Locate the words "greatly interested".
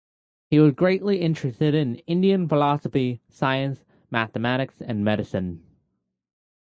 0.73-1.75